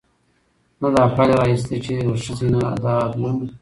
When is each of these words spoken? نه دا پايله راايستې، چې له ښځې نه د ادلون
نه 0.81 0.87
دا 0.95 1.03
پايله 1.15 1.35
راايستې، 1.39 1.75
چې 1.83 1.93
له 2.07 2.13
ښځې 2.23 2.47
نه 2.53 2.59
د 2.83 2.85
ادلون 3.05 3.37